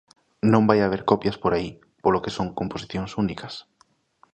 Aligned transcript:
Non 0.51 0.67
vai 0.69 0.79
haber 0.81 1.01
copias 1.11 1.37
por 1.43 1.51
aí, 1.53 1.69
polo 2.03 2.21
que 2.23 2.35
son 2.37 2.55
composicións 2.59 3.11
únicas. 3.23 3.53